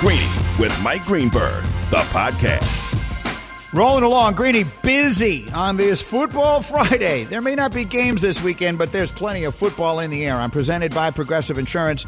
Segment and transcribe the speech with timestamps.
[0.00, 2.92] Greeny with Mike Greenberg, the podcast.
[3.72, 7.24] Rolling along, Greeny busy on this Football Friday.
[7.24, 10.36] There may not be games this weekend, but there's plenty of football in the air.
[10.36, 12.04] I'm presented by Progressive Insurance.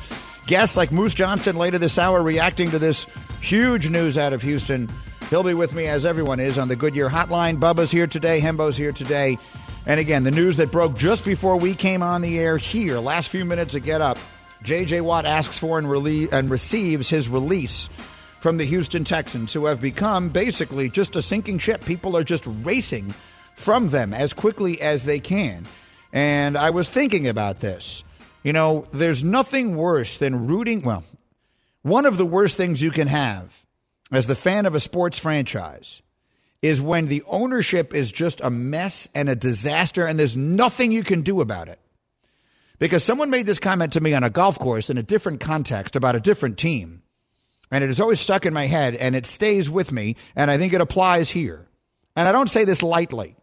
[0.46, 3.06] Guests like Moose Johnston later this hour reacting to this
[3.40, 4.90] huge news out of Houston.
[5.30, 7.58] He'll be with me as everyone is on the Goodyear Hotline.
[7.58, 9.38] Bubba's here today, Hembo's here today.
[9.86, 13.30] And again, the news that broke just before we came on the air here, last
[13.30, 14.18] few minutes of Get Up.
[14.62, 15.00] J.J.
[15.02, 17.88] Watt asks for and, rele- and receives his release
[18.40, 21.84] from the Houston Texans, who have become basically just a sinking ship.
[21.84, 23.14] People are just racing
[23.54, 25.66] from them as quickly as they can.
[26.12, 28.04] And I was thinking about this.
[28.44, 30.82] You know, there's nothing worse than rooting.
[30.82, 31.04] Well,
[31.82, 33.66] one of the worst things you can have
[34.12, 36.00] as the fan of a sports franchise
[36.62, 41.04] is when the ownership is just a mess and a disaster and there's nothing you
[41.04, 41.78] can do about it.
[42.78, 45.96] Because someone made this comment to me on a golf course in a different context
[45.96, 47.02] about a different team.
[47.70, 50.16] And it is always stuck in my head and it stays with me.
[50.36, 51.66] And I think it applies here.
[52.16, 53.36] And I don't say this lightly.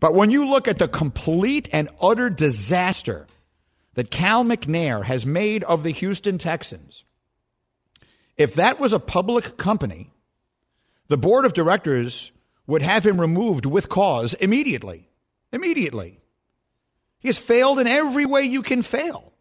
[0.00, 3.26] But when you look at the complete and utter disaster
[3.94, 7.04] that Cal McNair has made of the Houston Texans,
[8.36, 10.12] if that was a public company,
[11.08, 12.32] the board of directors
[12.66, 15.08] would have him removed with cause immediately.
[15.52, 16.18] Immediately.
[17.24, 19.32] He has failed in every way you can fail.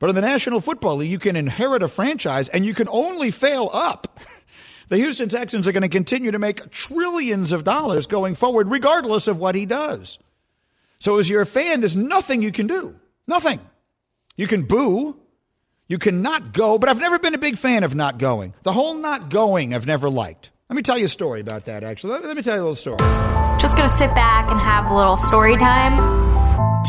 [0.00, 3.30] But in the National Football League, you can inherit a franchise and you can only
[3.30, 4.20] fail up.
[4.88, 9.28] The Houston Texans are going to continue to make trillions of dollars going forward, regardless
[9.28, 10.18] of what he does.
[10.98, 12.94] So, as you're a fan, there's nothing you can do.
[13.26, 13.60] Nothing.
[14.36, 15.16] You can boo.
[15.88, 18.52] You cannot go, but I've never been a big fan of not going.
[18.62, 20.50] The whole not going I've never liked.
[20.68, 22.12] Let me tell you a story about that, actually.
[22.12, 22.98] Let, let me tell you a little story.
[23.58, 26.34] Just going to sit back and have a little story time.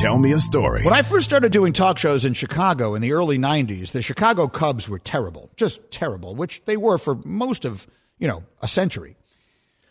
[0.05, 0.83] Tell me a story.
[0.83, 4.47] When I first started doing talk shows in Chicago in the early 90s, the Chicago
[4.47, 7.87] Cubs were terrible, just terrible, which they were for most of,
[8.19, 9.17] you know, a century.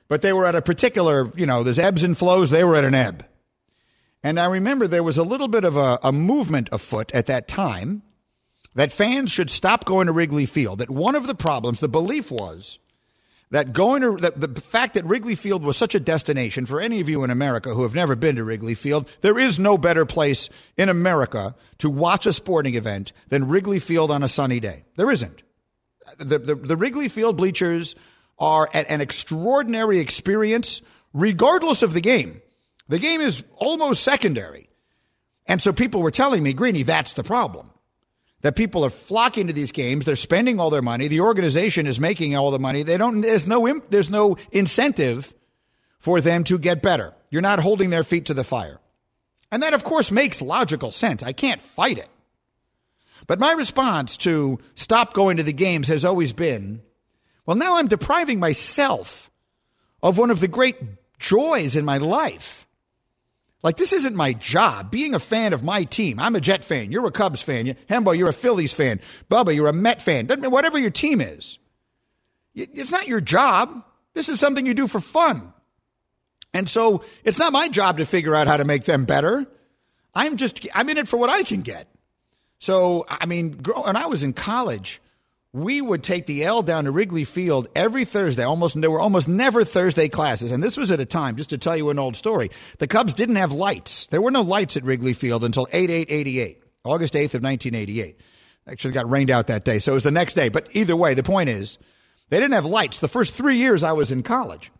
[0.06, 2.84] But they were at a particular, you know, there's ebbs and flows, they were at
[2.84, 3.26] an ebb.
[4.22, 7.48] And I remember there was a little bit of a, a movement afoot at that
[7.48, 8.02] time
[8.76, 10.78] that fans should stop going to Wrigley Field.
[10.78, 12.78] That one of the problems, the belief was
[13.54, 17.00] that going to that the fact that Wrigley Field was such a destination for any
[17.00, 20.04] of you in America who have never been to Wrigley Field, there is no better
[20.04, 24.84] place in America to watch a sporting event than Wrigley Field on a sunny day.
[24.96, 25.44] There isn't.
[26.18, 27.94] The, the, the Wrigley Field bleachers
[28.40, 30.82] are an extraordinary experience,
[31.12, 32.42] regardless of the game.
[32.88, 34.68] The game is almost secondary.
[35.46, 37.70] And so people were telling me, Greeny, that's the problem
[38.44, 40.04] that people are flocking to these games.
[40.04, 41.08] They're spending all their money.
[41.08, 42.82] The organization is making all the money.
[42.82, 43.22] They don't.
[43.22, 43.80] There's no.
[43.88, 45.34] There's no incentive
[45.98, 47.14] for them to get better.
[47.30, 48.78] You're not holding their feet to the fire,
[49.50, 51.22] and that, of course, makes logical sense.
[51.22, 52.08] I can't fight it.
[53.26, 56.82] But my response to stop going to the games has always been,
[57.46, 59.30] well, now I'm depriving myself
[60.02, 60.76] of one of the great
[61.18, 62.63] joys in my life
[63.64, 64.90] like, this isn't my job.
[64.90, 66.92] Being a fan of my team, I'm a Jet fan.
[66.92, 67.74] You're a Cubs fan.
[67.88, 69.00] Hembo, you're a Phillies fan.
[69.30, 70.28] Bubba, you're a Met fan.
[70.28, 71.58] Whatever your team is.
[72.54, 73.82] It's not your job.
[74.12, 75.52] This is something you do for fun.
[76.52, 79.46] And so it's not my job to figure out how to make them better.
[80.14, 81.88] I'm just, I'm in it for what I can get.
[82.58, 85.00] So, I mean, when I was in college,
[85.54, 88.42] we would take the L down to Wrigley Field every Thursday.
[88.42, 91.36] Almost there were almost never Thursday classes, and this was at a time.
[91.36, 94.08] Just to tell you an old story, the Cubs didn't have lights.
[94.08, 98.20] There were no lights at Wrigley Field until 8-8-88, August 8th of 1988.
[98.66, 100.48] Actually, got rained out that day, so it was the next day.
[100.48, 101.78] But either way, the point is,
[102.30, 104.72] they didn't have lights the first three years I was in college.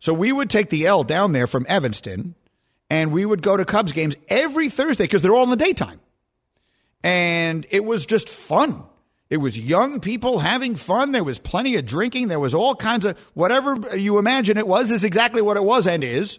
[0.00, 2.34] So we would take the L down there from Evanston,
[2.90, 6.00] and we would go to Cubs games every Thursday because they're all in the daytime,
[7.04, 8.82] and it was just fun
[9.34, 11.10] it was young people having fun.
[11.10, 12.28] There was plenty of drinking.
[12.28, 15.88] There was all kinds of whatever you imagine it was is exactly what it was
[15.88, 16.38] and is.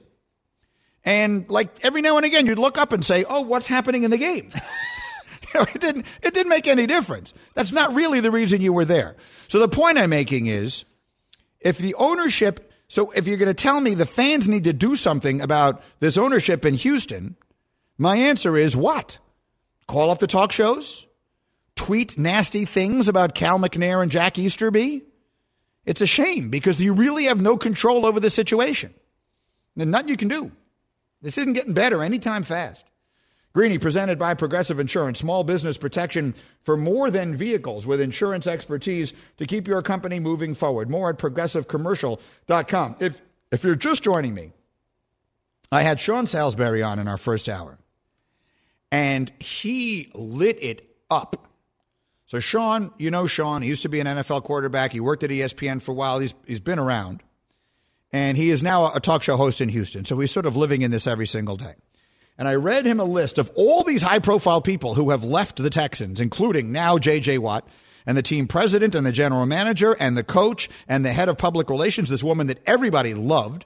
[1.04, 4.12] And like every now and again, you'd look up and say, "Oh, what's happening in
[4.12, 6.06] the game?" you know, it didn't.
[6.24, 7.34] It didn't make any difference.
[7.54, 9.18] That's not really the reason you were there.
[9.50, 10.86] So the point I'm making is,
[11.60, 14.96] if the ownership, so if you're going to tell me the fans need to do
[14.96, 17.36] something about this ownership in Houston,
[17.98, 19.18] my answer is what?
[19.86, 21.06] Call up the talk shows
[21.76, 25.04] tweet nasty things about Cal McNair and Jack Easterby?
[25.86, 28.94] It's a shame because you really have no control over the situation.
[29.76, 30.52] There's nothing you can do.
[31.22, 32.86] This isn't getting better anytime fast.
[33.54, 39.14] Greeny presented by Progressive Insurance, small business protection for more than vehicles with insurance expertise
[39.38, 40.90] to keep your company moving forward.
[40.90, 42.98] More at progressivecommercial.com.
[43.00, 44.52] If, if you're just joining me,
[45.72, 47.78] I had Sean Salisbury on in our first hour,
[48.92, 51.48] and he lit it up
[52.36, 54.92] So Sean, you know Sean, he used to be an NFL quarterback.
[54.92, 56.20] He worked at ESPN for a while.
[56.20, 57.24] He's he's been around.
[58.12, 60.04] And he is now a talk show host in Houston.
[60.04, 61.76] So he's sort of living in this every single day.
[62.38, 65.64] And I read him a list of all these high profile people who have left
[65.64, 67.66] the Texans, including now JJ Watt
[68.06, 71.38] and the team president and the general manager and the coach and the head of
[71.38, 73.64] public relations, this woman that everybody loved.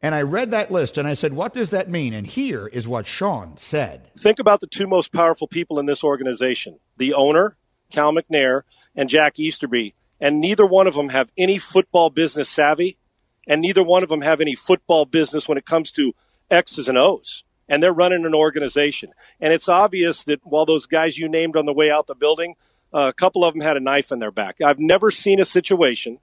[0.00, 2.14] And I read that list and I said, What does that mean?
[2.14, 4.10] And here is what Sean said.
[4.16, 7.56] Think about the two most powerful people in this organization the owner,
[7.90, 8.62] Cal McNair,
[8.94, 9.94] and Jack Easterby.
[10.20, 12.98] And neither one of them have any football business savvy,
[13.46, 16.12] and neither one of them have any football business when it comes to
[16.50, 19.12] X's and O's and they're running an organization.
[19.40, 22.54] And it's obvious that while those guys you named on the way out the building,
[22.92, 24.56] uh, a couple of them had a knife in their back.
[24.62, 26.18] I've never seen a situation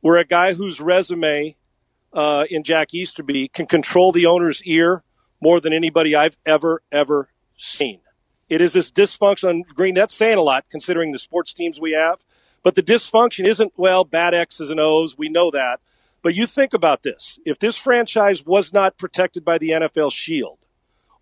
[0.00, 1.56] where a guy whose resume
[2.12, 5.02] uh, in Jack Easterby can control the owner's ear
[5.40, 8.00] more than anybody I've ever, ever seen.
[8.48, 9.48] It is this dysfunction.
[9.48, 12.24] On green, that's saying a lot considering the sports teams we have.
[12.62, 15.16] But the dysfunction isn't, well, bad X's and O's.
[15.16, 15.80] We know that.
[16.22, 17.38] But you think about this.
[17.44, 20.58] If this franchise was not protected by the NFL shield,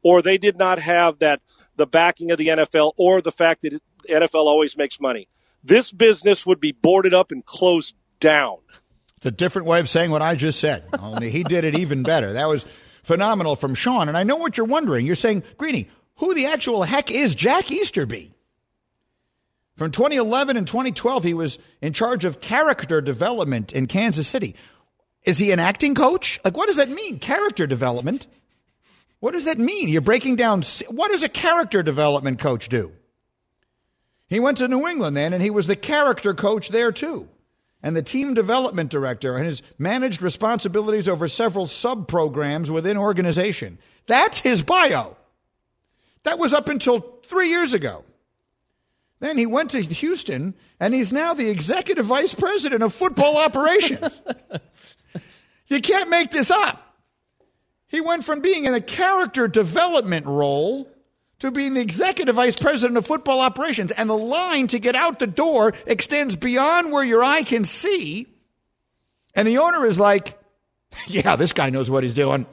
[0.03, 1.41] or they did not have that
[1.77, 5.29] the backing of the NFL or the fact that the NFL always makes money.
[5.63, 8.59] This business would be boarded up and closed down.
[9.19, 10.85] It's a different way of saying what I just said.
[11.01, 12.35] Only he did it even better.
[12.35, 12.65] That was
[13.03, 14.09] phenomenal from Sean.
[14.09, 15.07] And I know what you're wondering.
[15.07, 18.33] You're saying, Greeny, who the actual heck is Jack Easterby?
[19.77, 24.55] From 2011 and 2012, he was in charge of character development in Kansas City.
[25.25, 26.41] Is he an acting coach?
[26.45, 27.19] Like, what does that mean?
[27.19, 28.27] Character development?
[29.21, 29.89] What does that mean?
[29.89, 30.63] You're breaking down.
[30.89, 32.93] What does a character development coach do?
[34.29, 37.29] He went to New England then, and he was the character coach there too,
[37.83, 43.79] and the team development director, and has managed responsibilities over several sub programs within organization.
[44.07, 45.17] That's his bio.
[46.25, 48.05] That was up until three years ago.
[49.21, 54.21] Then he went to Houston, and he's now the executive vice president of football operations.
[55.69, 56.83] you can't make this up.
[57.89, 60.91] He went from being in a character development role
[61.41, 63.93] to being the executive vice president of football operations.
[63.93, 68.27] And the line to get out the door extends beyond where your eye can see.
[69.35, 70.39] And the owner is like,
[71.07, 72.47] yeah, this guy knows what he's doing.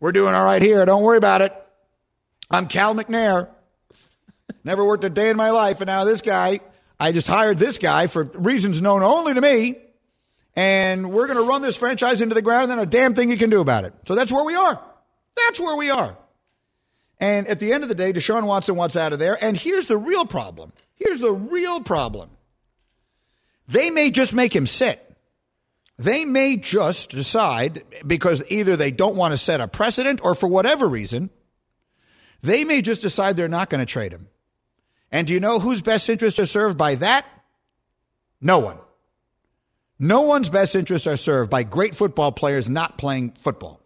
[0.00, 0.84] We're doing all right here.
[0.86, 1.52] Don't worry about it.
[2.50, 3.48] I'm Cal McNair.
[4.64, 5.80] Never worked a day in my life.
[5.80, 6.60] And now this guy,
[7.00, 9.76] I just hired this guy for reasons known only to me
[10.58, 13.30] and we're going to run this franchise into the ground and then a damn thing
[13.30, 13.94] you can do about it.
[14.06, 14.82] So that's where we are.
[15.36, 16.17] That's where we are.
[17.20, 19.42] And at the end of the day, Deshaun Watson wants out of there.
[19.42, 20.72] And here's the real problem.
[20.94, 22.30] Here's the real problem.
[23.66, 25.04] They may just make him sit.
[25.98, 30.48] They may just decide because either they don't want to set a precedent or for
[30.48, 31.30] whatever reason,
[32.40, 34.28] they may just decide they're not going to trade him.
[35.10, 37.26] And do you know whose best interests are served by that?
[38.40, 38.78] No one.
[39.98, 43.80] No one's best interests are served by great football players not playing football.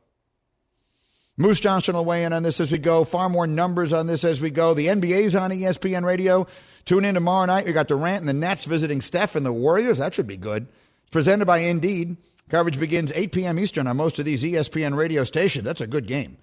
[1.39, 3.05] Moose Johnston will weigh in on this as we go.
[3.05, 4.75] Far more numbers on this as we go.
[4.75, 6.47] The NBA's on ESPN radio.
[6.85, 7.65] Tune in tomorrow night.
[7.65, 9.99] We got Durant and the Nets visiting Steph and the Warriors.
[9.99, 10.67] That should be good.
[11.03, 12.17] It's presented by Indeed.
[12.51, 13.59] Coverage begins 8 p.m.
[13.59, 15.65] Eastern on most of these ESPN radio stations.
[15.65, 16.37] That's a good game.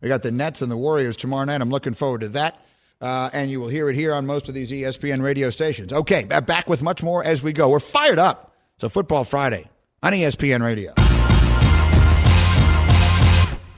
[0.00, 1.60] We got the Nets and the Warriors tomorrow night.
[1.60, 2.64] I'm looking forward to that.
[3.00, 5.92] Uh, and you will hear it here on most of these ESPN radio stations.
[5.92, 7.68] Okay, back with much more as we go.
[7.68, 8.54] We're fired up.
[8.74, 9.68] It's a Football Friday
[10.02, 10.94] on ESPN Radio.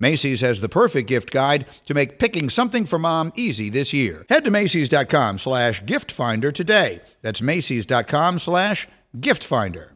[0.00, 4.24] Macy's has the perfect gift guide to make picking something for mom easy this year.
[4.28, 7.02] Head to Macy's.com slash gift finder today.
[7.22, 8.88] That's Macy's.com slash
[9.20, 9.92] gift finder.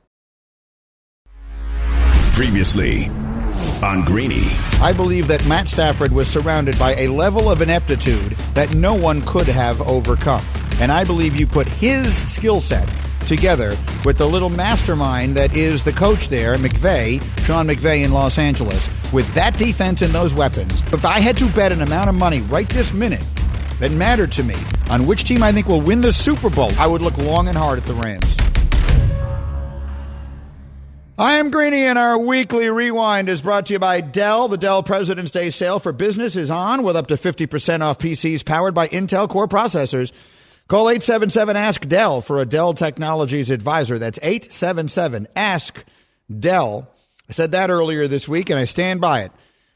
[2.35, 3.07] Previously
[3.83, 4.49] on Greeny.
[4.81, 9.23] I believe that Matt Stafford was surrounded by a level of ineptitude that no one
[9.23, 10.45] could have overcome.
[10.81, 12.89] And I believe you put his skill set
[13.25, 18.39] together with the little mastermind that is the coach there, McVay, Sean McVay in Los
[18.39, 20.83] Angeles, with that defense and those weapons.
[20.93, 23.25] If I had to bet an amount of money right this minute
[23.81, 24.57] that mattered to me
[24.91, 27.57] on which team I think will win the Super Bowl, I would look long and
[27.57, 28.37] hard at the Rams.
[31.17, 34.49] I am Greeny, and our weekly rewind is brought to you by Dell.
[34.49, 38.45] The Dell President's Day sale for business is on with up to 50% off PCs
[38.45, 40.11] powered by Intel Core processors.
[40.67, 43.99] Call 877 Ask Dell for a Dell Technologies advisor.
[43.99, 45.85] That's 877 Ask
[46.41, 46.89] Dell.
[47.29, 49.33] I said that earlier this week, and I stand by it.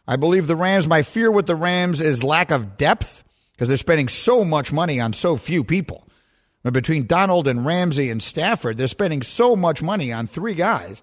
[0.07, 3.77] I believe the Rams, my fear with the Rams is lack of depth because they're
[3.77, 6.05] spending so much money on so few people.
[6.71, 11.03] Between Donald and Ramsey and Stafford, they're spending so much money on three guys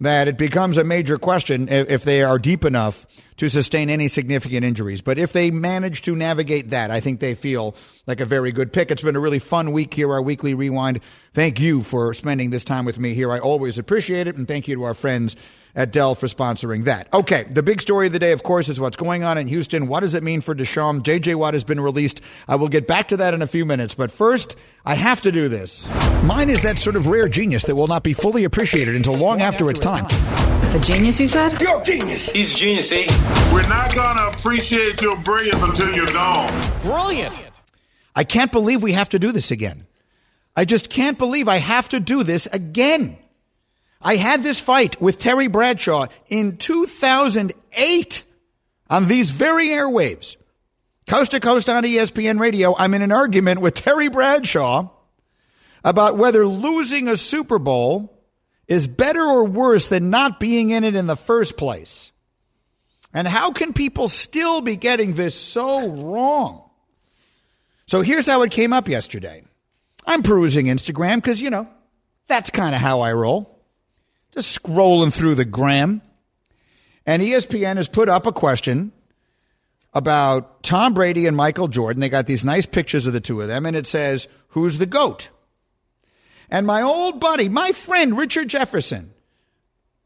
[0.00, 4.64] that it becomes a major question if they are deep enough to sustain any significant
[4.64, 5.00] injuries.
[5.00, 7.74] But if they manage to navigate that, I think they feel
[8.06, 8.90] like a very good pick.
[8.90, 11.00] It's been a really fun week here, our weekly rewind.
[11.32, 13.32] Thank you for spending this time with me here.
[13.32, 14.36] I always appreciate it.
[14.36, 15.36] And thank you to our friends
[15.74, 17.08] at Dell for sponsoring that.
[17.14, 19.86] Okay, the big story of the day, of course, is what's going on in Houston.
[19.86, 21.00] What does it mean for Deshaun?
[21.00, 22.20] JJ Watt has been released.
[22.46, 23.94] I will get back to that in a few minutes.
[23.94, 25.88] But first, I have to do this.
[26.24, 29.22] Mine is that sort of rare genius that will not be fully appreciated until long,
[29.22, 30.04] long after, after, its time.
[30.72, 31.60] The genius, you said?
[31.60, 32.28] You're genius.
[32.30, 33.06] He's genius, eh?
[33.52, 36.52] We're not going to appreciate your brilliance until you're gone.
[36.82, 37.34] Brilliant.
[38.14, 39.86] I can't believe we have to do this again.
[40.56, 43.18] I just can't believe I have to do this again.
[44.00, 48.22] I had this fight with Terry Bradshaw in 2008
[48.90, 50.36] on these very airwaves.
[51.06, 54.90] Coast to coast on ESPN radio, I'm in an argument with Terry Bradshaw
[55.84, 58.22] about whether losing a Super Bowl
[58.68, 62.11] is better or worse than not being in it in the first place.
[63.14, 66.68] And how can people still be getting this so wrong?
[67.86, 69.44] So here's how it came up yesterday.
[70.06, 71.68] I'm perusing Instagram because, you know,
[72.26, 73.52] that's kind of how I roll
[74.32, 76.02] just scrolling through the gram.
[77.06, 78.92] And ESPN has put up a question
[79.94, 82.00] about Tom Brady and Michael Jordan.
[82.00, 84.86] They got these nice pictures of the two of them, and it says, Who's the
[84.86, 85.28] GOAT?
[86.50, 89.12] And my old buddy, my friend Richard Jefferson,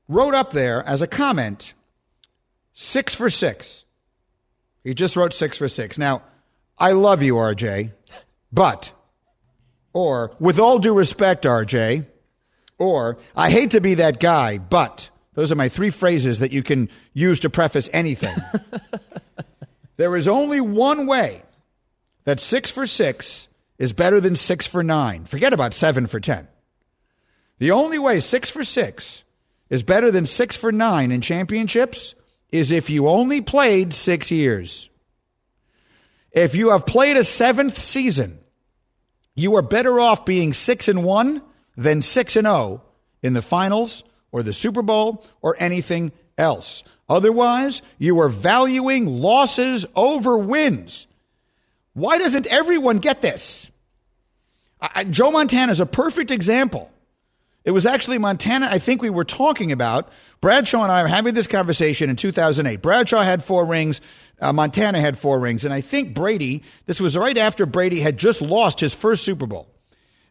[0.08, 1.72] wrote up there as a comment,
[2.76, 3.84] six for six.
[4.84, 5.98] He just wrote six for six.
[5.98, 6.22] Now,
[6.78, 7.92] I love you, RJ,
[8.52, 8.92] but,
[9.92, 12.06] or with all due respect, RJ,
[12.78, 16.62] or, I hate to be that guy, but those are my three phrases that you
[16.62, 18.36] can use to preface anything.
[19.96, 21.42] there is only one way
[22.24, 25.24] that six for six is better than six for nine.
[25.24, 26.46] Forget about seven for 10.
[27.58, 29.24] The only way six for six
[29.70, 32.14] is better than six for nine in championships
[32.50, 34.88] is if you only played six years.
[36.32, 38.38] If you have played a seventh season,
[39.34, 41.42] you are better off being six and one
[41.76, 42.82] than 6 and 0
[43.22, 46.82] in the finals or the Super Bowl or anything else.
[47.08, 51.06] Otherwise, you are valuing losses over wins.
[51.92, 53.68] Why doesn't everyone get this?
[54.80, 56.90] I, Joe Montana is a perfect example.
[57.66, 60.10] It was actually Montana, I think we were talking about.
[60.40, 62.80] Bradshaw and I were having this conversation in 2008.
[62.80, 64.00] Bradshaw had four rings.
[64.40, 65.66] Uh, Montana had four rings.
[65.66, 69.46] And I think Brady, this was right after Brady had just lost his first Super
[69.46, 69.68] Bowl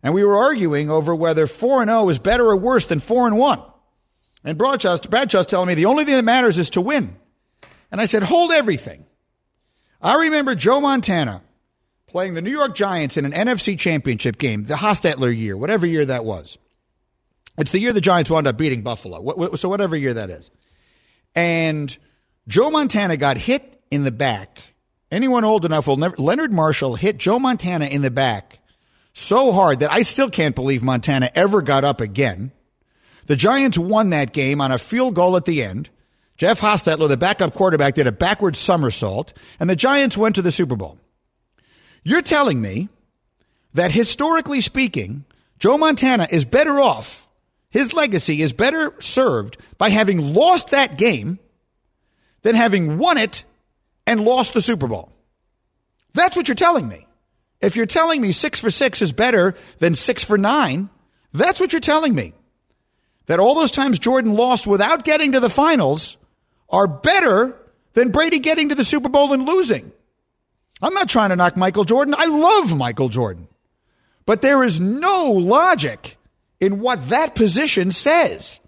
[0.06, 3.26] and we were arguing over whether 4 and 0 is better or worse than 4
[3.26, 3.60] and 1.
[4.44, 7.16] And Bradshaw's, Bradshaw's telling me the only thing that matters is to win.
[7.92, 9.04] And I said, hold everything.
[10.00, 11.42] I remember Joe Montana
[12.06, 16.06] playing the New York Giants in an NFC championship game, the Hostetler year, whatever year
[16.06, 16.60] that was.
[17.58, 19.56] It's the year the Giants wound up beating Buffalo.
[19.56, 20.52] So whatever year that is.
[21.34, 21.96] And
[22.48, 24.62] Joe Montana got hit in the back.
[25.12, 28.60] Anyone old enough will never, Leonard Marshall hit Joe Montana in the back
[29.14, 32.52] so hard that I still can't believe Montana ever got up again.
[33.28, 35.90] The Giants won that game on a field goal at the end.
[36.38, 40.52] Jeff Hostetler, the backup quarterback, did a backward somersault, and the Giants went to the
[40.52, 41.00] Super Bowl.
[42.04, 42.90] You're telling me
[43.74, 45.24] that historically speaking,
[45.60, 47.25] Joe Montana is better off,
[47.76, 51.40] his legacy is better served by having lost that game
[52.42, 53.44] than having won it
[54.08, 55.12] and lost the Super Bowl.
[56.14, 57.06] That's what you're telling me.
[57.60, 60.90] If you're telling me six for six is better than six for nine,
[61.34, 62.32] that's what you're telling me.
[63.26, 66.16] That all those times Jordan lost without getting to the finals
[66.70, 67.58] are better
[67.92, 69.92] than Brady getting to the Super Bowl and losing.
[70.82, 72.16] I'm not trying to knock Michael Jordan.
[72.18, 73.50] I love Michael Jordan.
[74.26, 76.18] But there is no logic
[76.60, 78.60] in what that position says.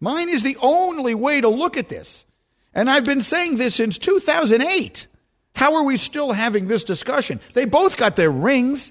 [0.00, 2.24] Mine is the only way to look at this.
[2.74, 5.06] And I've been saying this since 2008.
[5.54, 7.40] How are we still having this discussion?
[7.54, 8.90] They both got their rings.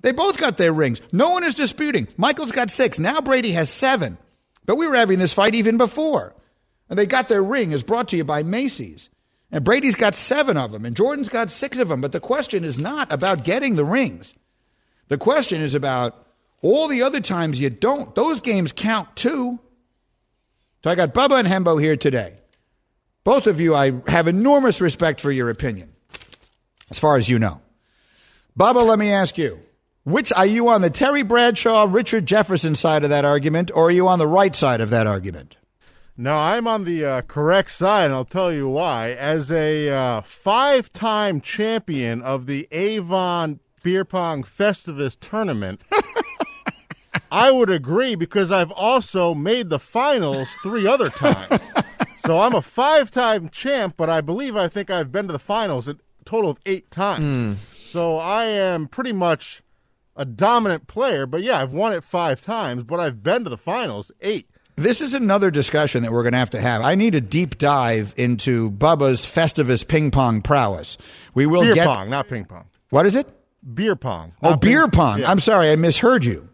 [0.00, 1.00] They both got their rings.
[1.10, 2.06] No one is disputing.
[2.16, 2.98] Michael's got six.
[2.98, 4.16] Now Brady has seven.
[4.64, 6.34] But we were having this fight even before.
[6.88, 9.08] And they got their ring is brought to you by Macy's.
[9.50, 12.02] And Brady's got seven of them, and Jordan's got six of them.
[12.02, 14.34] But the question is not about getting the rings.
[15.08, 16.27] The question is about
[16.62, 18.14] all the other times you don't.
[18.14, 19.58] Those games count too.
[20.82, 22.34] So I got Bubba and Hembo here today.
[23.24, 25.92] Both of you, I have enormous respect for your opinion,
[26.90, 27.60] as far as you know.
[28.58, 29.60] Bubba, let me ask you.
[30.04, 33.90] Which are you on the Terry Bradshaw, Richard Jefferson side of that argument, or are
[33.90, 35.56] you on the right side of that argument?
[36.16, 39.10] No, I'm on the uh, correct side, and I'll tell you why.
[39.10, 45.82] As a uh, five time champion of the Avon Beer Pong Festivus tournament,
[47.30, 51.62] I would agree because I've also made the finals three other times.
[52.20, 55.38] so I'm a five time champ, but I believe I think I've been to the
[55.38, 57.24] finals a total of eight times.
[57.24, 57.52] Hmm.
[57.74, 59.62] So I am pretty much
[60.16, 63.56] a dominant player, but yeah, I've won it five times, but I've been to the
[63.56, 64.48] finals eight.
[64.76, 66.82] This is another discussion that we're going to have to have.
[66.82, 70.96] I need a deep dive into Bubba's Festivus ping pong prowess.
[71.34, 72.66] We will Beer get pong, not ping pong.
[72.90, 73.28] what is it?
[73.74, 74.34] Beer pong.
[74.42, 75.20] Oh, ping- beer pong.
[75.20, 75.30] Yeah.
[75.30, 76.48] I'm sorry, I misheard you.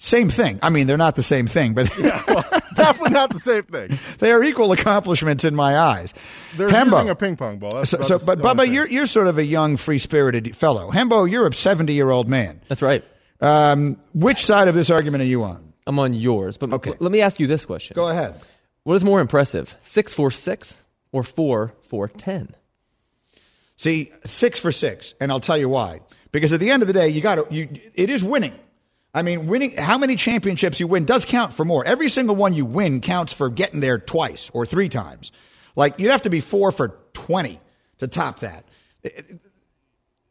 [0.00, 0.60] Same thing.
[0.62, 3.98] I mean, they're not the same thing, but Definitely not the same thing.
[4.20, 6.14] they are equal accomplishments in my eyes.
[6.56, 6.92] They're Hembo.
[6.92, 7.70] using a ping pong ball.
[7.74, 8.72] That's So, about so but Bubba, saying.
[8.74, 10.90] you're you're sort of a young, free spirited fellow.
[10.92, 12.60] Hembo, you're a seventy year old man.
[12.68, 13.04] That's right.
[13.40, 15.72] Um, which side of this argument are you on?
[15.86, 16.56] I'm on yours.
[16.56, 16.90] But Okay.
[16.90, 17.94] l- let me ask you this question.
[17.96, 18.34] Go ahead.
[18.84, 20.76] What is more impressive, six four six
[21.10, 22.54] or four four ten?
[23.76, 26.00] See, six for six, and I'll tell you why.
[26.32, 27.46] Because at the end of the day, you got to.
[27.54, 28.54] You, it is winning.
[29.14, 29.76] I mean, winning.
[29.76, 31.84] How many championships you win does count for more.
[31.84, 35.32] Every single one you win counts for getting there twice or three times.
[35.76, 37.60] Like you'd have to be four for twenty
[37.98, 38.64] to top that.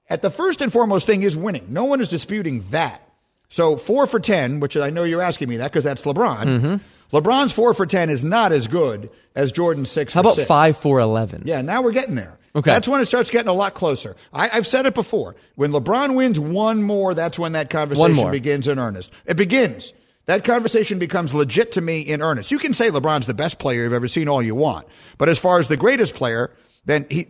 [0.10, 1.66] At the first and foremost thing is winning.
[1.70, 3.02] No one is disputing that.
[3.50, 6.44] So four for ten, which I know you're asking me that because that's LeBron.
[6.44, 7.16] Mm-hmm.
[7.16, 10.14] LeBron's four for ten is not as good as Jordan's six.
[10.14, 10.48] How for about six.
[10.48, 11.44] five eleven?
[11.46, 12.38] Yeah, now we're getting there.
[12.58, 12.72] Okay.
[12.72, 14.16] That's when it starts getting a lot closer.
[14.34, 15.36] I, I've said it before.
[15.56, 18.32] When LeBron wins one more, that's when that conversation more.
[18.32, 19.14] begins in earnest.
[19.28, 19.94] It begins.
[20.26, 22.50] That conversation becomes legit to me in earnest.
[22.50, 24.88] You can say LeBron's the best player you've ever seen all you want.
[25.20, 26.52] But as far as the greatest player,
[26.86, 27.28] then he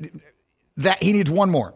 [0.77, 1.73] that he needs one more.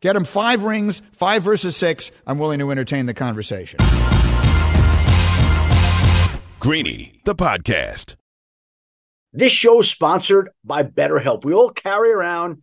[0.00, 2.10] Get him five rings, five versus six.
[2.26, 3.78] I'm willing to entertain the conversation.
[6.58, 8.16] Greeny, the podcast.
[9.32, 11.44] This show is sponsored by BetterHelp.
[11.44, 12.62] We all carry around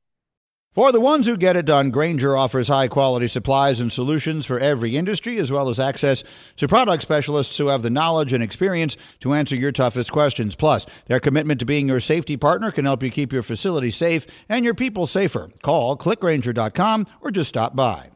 [0.73, 4.57] For the ones who get it done, Grainger offers high quality supplies and solutions for
[4.57, 6.23] every industry, as well as access
[6.55, 10.55] to product specialists who have the knowledge and experience to answer your toughest questions.
[10.55, 14.25] Plus, their commitment to being your safety partner can help you keep your facility safe
[14.47, 15.49] and your people safer.
[15.61, 18.11] Call clickgranger.com or just stop by.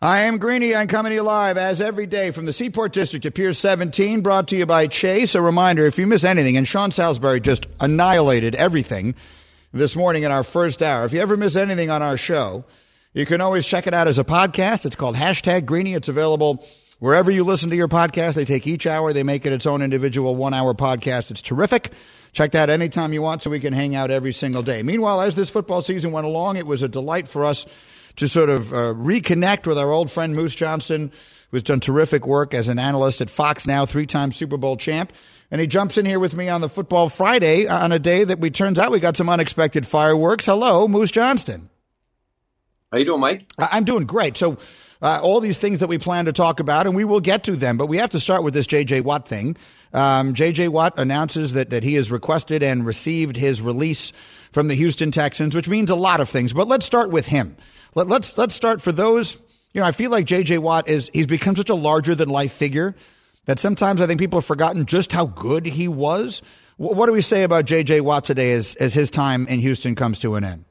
[0.00, 0.76] I am Greeny.
[0.76, 4.20] I'm coming to you live as every day from the Seaport District at Pier 17,
[4.20, 5.34] brought to you by Chase.
[5.34, 9.16] A reminder if you miss anything, and Sean Salisbury just annihilated everything
[9.72, 11.04] this morning in our first hour.
[11.04, 12.64] If you ever miss anything on our show,
[13.12, 14.86] you can always check it out as a podcast.
[14.86, 15.94] It's called hashtag Greeny.
[15.94, 16.64] It's available
[17.00, 19.80] Wherever you listen to your podcast, they take each hour, they make it its own
[19.80, 21.30] individual one hour podcast.
[21.30, 21.92] It's terrific.
[22.32, 24.82] Check that anytime you want so we can hang out every single day.
[24.82, 27.64] Meanwhile, as this football season went along, it was a delight for us
[28.16, 31.10] to sort of uh, reconnect with our old friend Moose Johnston,
[31.50, 35.10] who's done terrific work as an analyst at Fox now, three time Super Bowl champ.
[35.50, 38.38] And he jumps in here with me on the Football Friday on a day that
[38.38, 40.46] we turns out we got some unexpected fireworks.
[40.46, 41.68] Hello, Moose Johnston.
[42.92, 43.46] How you doing, Mike?
[43.58, 44.36] I'm doing great.
[44.36, 44.58] So
[45.02, 47.56] uh, all these things that we plan to talk about, and we will get to
[47.56, 47.76] them.
[47.76, 49.00] But we have to start with this J.J.
[49.00, 49.56] Watt thing.
[49.92, 50.68] Um, J.J.
[50.68, 54.12] Watt announces that, that he has requested and received his release
[54.52, 56.52] from the Houston Texans, which means a lot of things.
[56.52, 57.56] But let's start with him.
[57.94, 59.36] Let, let's let's start for those.
[59.72, 60.58] You know, I feel like J.J.
[60.58, 62.94] Watt is he's become such a larger than life figure
[63.50, 66.40] that sometimes I think people have forgotten just how good he was.
[66.76, 68.00] What do we say about J.J.
[68.00, 70.66] Watt today as as his time in Houston comes to an end?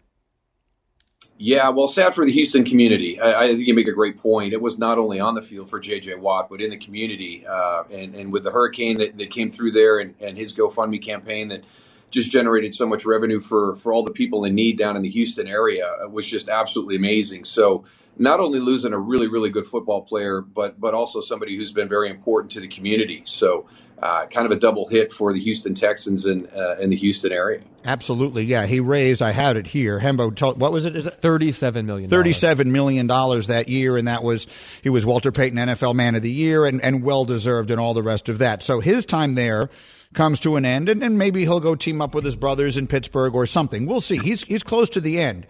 [1.38, 3.20] Yeah, well, sad for the Houston community.
[3.20, 4.54] I, I, think you make a great point.
[4.54, 6.16] It was not only on the field for J.J.
[6.16, 7.46] Watt, but in the community.
[7.46, 11.04] Uh, and, and with the hurricane that, that came through there and, and his GoFundMe
[11.04, 11.64] campaign that
[12.12, 15.10] just generated so much revenue for, for all the people in need down in the
[15.10, 17.44] Houston area was just absolutely amazing.
[17.46, 17.84] So,
[18.20, 21.88] not only losing a really, really good football player, but but also somebody who's been
[21.88, 23.22] very important to the community.
[23.26, 23.66] So,
[24.04, 27.32] uh, kind of a double hit for the Houston Texans in uh, in the Houston
[27.32, 27.62] area.
[27.86, 28.66] Absolutely, yeah.
[28.66, 29.22] He raised.
[29.22, 30.00] I had it here.
[30.00, 30.98] Hembo, told, what was it?
[30.98, 32.10] Is it thirty-seven million?
[32.10, 34.48] Thirty-seven million dollars that year, and that was
[34.84, 37.94] he was Walter Payton NFL Man of the Year, and and well deserved, and all
[37.94, 38.64] the rest of that.
[38.64, 39.70] So his time there
[40.14, 42.88] comes to an end, and, and maybe he'll go team up with his brothers in
[42.88, 43.86] Pittsburgh or something.
[43.86, 44.18] We'll see.
[44.18, 45.48] He's he's close to the end.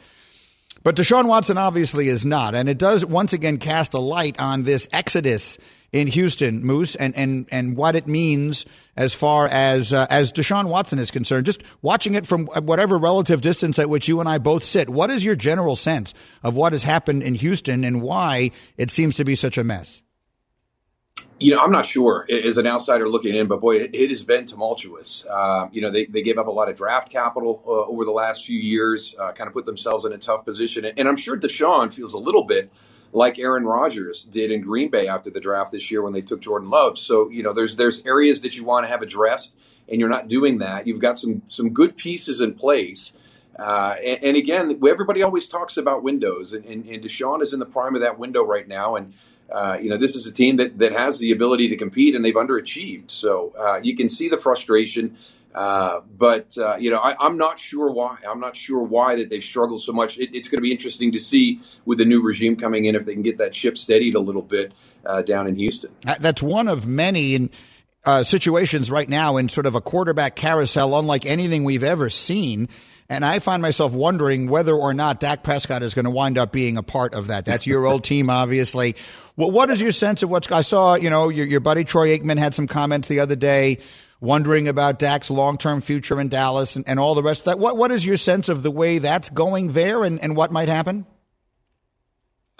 [0.83, 4.63] But Deshaun Watson obviously is not, and it does once again cast a light on
[4.63, 5.57] this exodus
[5.91, 8.65] in Houston, Moose, and and and what it means
[8.95, 11.45] as far as uh, as Deshaun Watson is concerned.
[11.45, 15.09] Just watching it from whatever relative distance at which you and I both sit, what
[15.09, 16.13] is your general sense
[16.43, 20.01] of what has happened in Houston and why it seems to be such a mess?
[21.39, 24.45] You know, I'm not sure as an outsider looking in, but boy, it, has been
[24.45, 25.25] tumultuous.
[25.29, 28.11] Uh, you know, they, they gave up a lot of draft capital uh, over the
[28.11, 30.85] last few years, uh, kind of put themselves in a tough position.
[30.85, 32.71] And I'm sure Deshaun feels a little bit
[33.11, 36.41] like Aaron Rodgers did in Green Bay after the draft this year when they took
[36.41, 36.97] Jordan Love.
[36.97, 39.55] So you know, there's there's areas that you want to have addressed,
[39.87, 40.87] and you're not doing that.
[40.87, 43.13] You've got some some good pieces in place.
[43.57, 47.59] Uh, and, and, again, everybody always talks about windows, and, and, and, Deshaun is in
[47.59, 48.95] the prime of that window right now.
[48.95, 49.13] And
[49.51, 52.23] uh, you know, this is a team that that has the ability to compete, and
[52.23, 53.11] they've underachieved.
[53.11, 55.17] So uh, you can see the frustration.
[55.53, 58.17] Uh, but uh, you know, I, am not sure why.
[58.27, 60.17] I'm not sure why that they've struggled so much.
[60.19, 63.05] It, it's going to be interesting to see with the new regime coming in if
[63.05, 64.73] they can get that ship steadied a little bit
[65.05, 65.91] uh, down in Houston.
[66.19, 67.49] That's one of many
[68.05, 72.69] uh, situations right now in sort of a quarterback carousel, unlike anything we've ever seen.
[73.09, 76.51] And I find myself wondering whether or not Dak Prescott is going to wind up
[76.51, 77.43] being a part of that.
[77.43, 78.95] That's your old team, obviously.
[79.35, 80.51] Well, what is your sense of what's?
[80.51, 83.79] I saw, you know, your, your buddy Troy Aikman had some comments the other day
[84.21, 87.59] wondering about Dak's long term future in Dallas and, and all the rest of that.
[87.59, 90.69] What what is your sense of the way that's going there and, and what might
[90.69, 91.07] happen?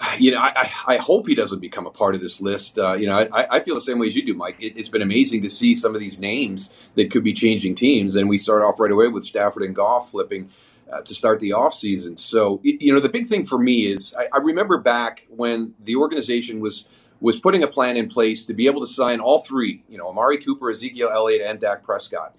[0.18, 2.78] You know, I, I hope he doesn't become a part of this list.
[2.78, 4.56] Uh, you know, I, I feel the same way as you do, Mike.
[4.58, 8.16] It, has been amazing to see some of these names that could be changing teams,
[8.16, 10.50] and we start off right away with Stafford and Goff flipping
[10.90, 12.18] uh, to start the offseason.
[12.18, 15.96] So, you know, the big thing for me is I, I remember back when the
[15.96, 16.86] organization was–
[17.20, 20.08] was putting a plan in place to be able to sign all three, you know,
[20.08, 22.34] Amari Cooper, Ezekiel Elliott, and Dak Prescott.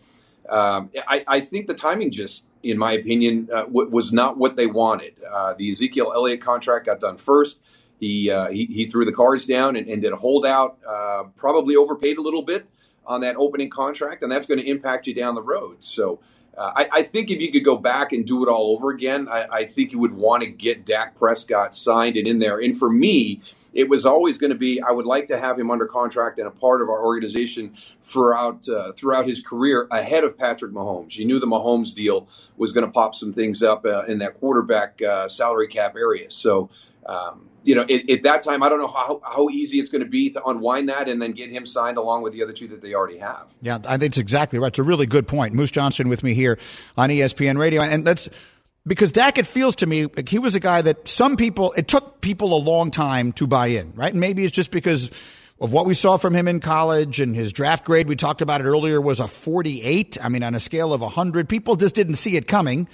[0.49, 4.55] Um, I, I, think the timing just, in my opinion, uh, w- was not what
[4.55, 5.13] they wanted.
[5.23, 7.57] Uh, the Ezekiel Elliott contract got done first.
[7.99, 11.75] He, uh, he, he, threw the cards down and, and did a holdout, uh, probably
[11.75, 12.65] overpaid a little bit
[13.05, 15.77] on that opening contract, and that's going to impact you down the road.
[15.83, 16.19] So
[16.57, 19.27] uh, I, I, think if you could go back and do it all over again,
[19.29, 22.59] I, I think you would want to get Dak Prescott signed and in there.
[22.59, 23.41] And for me,
[23.73, 26.47] it was always going to be I would like to have him under contract and
[26.47, 31.15] a part of our organization throughout uh, throughout his career ahead of Patrick Mahomes.
[31.15, 34.39] You knew the Mahomes deal was going to pop some things up uh, in that
[34.39, 36.29] quarterback uh, salary cap area.
[36.29, 36.69] So.
[37.03, 40.03] Um, you know, at, at, that time, I don't know how, how easy it's going
[40.03, 42.67] to be to unwind that and then get him signed along with the other two
[42.69, 43.53] that they already have.
[43.61, 44.67] Yeah, I think it's exactly right.
[44.67, 45.53] It's a really good point.
[45.53, 46.57] Moose Johnston with me here
[46.97, 48.29] on ESPN Radio, and that's
[48.85, 51.87] because Dak, it feels to me like he was a guy that some people, it
[51.87, 54.11] took people a long time to buy in, right?
[54.11, 55.11] And maybe it's just because
[55.59, 58.07] of what we saw from him in college and his draft grade.
[58.07, 60.17] We talked about it earlier was a 48.
[60.21, 62.87] I mean, on a scale of 100, people just didn't see it coming.